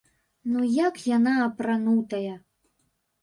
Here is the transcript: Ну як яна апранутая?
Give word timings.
Ну 0.51 0.61
як 0.87 0.95
яна 1.17 1.33
апранутая? 1.49 2.31